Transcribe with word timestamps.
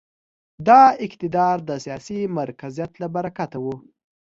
دا 0.67 0.81
اقتدار 1.05 1.57
د 1.69 1.71
سیاسي 1.85 2.19
مرکزیت 2.37 2.91
له 3.01 3.07
برکته 3.15 3.57
و. 3.63 3.65